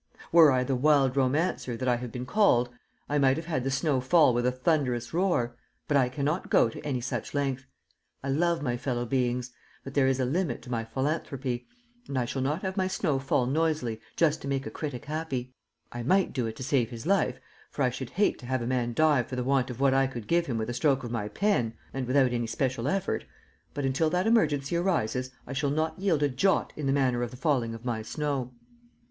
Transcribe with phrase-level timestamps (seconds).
[0.31, 2.69] Were I the "wild romancer" that I have been called,
[3.07, 5.55] I might have had the snow fall with a thunderous roar,
[5.87, 7.67] but I cannot go to any such length.
[8.23, 9.51] I love my fellow beings,
[9.83, 11.67] but there is a limit to my philanthropy,
[12.07, 15.53] and I shall not have my snow fall noisily just to make a critic happy.
[15.91, 17.39] I might do it to save his life,
[17.69, 20.07] for I should hate to have a man die for the want of what I
[20.07, 23.23] could give him with a stroke of my pen, and without any special effort,
[23.75, 27.29] but until that emergency arises I shall not yield a jot in the manner of
[27.29, 28.51] the falling of my snow.